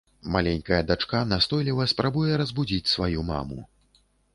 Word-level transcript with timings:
Маленькая 0.35 0.79
дачка 0.91 1.21
настойліва 1.33 1.87
спрабуе 1.95 2.33
разбудзіць 2.45 2.85
сваю 2.97 3.31
маму. 3.33 3.59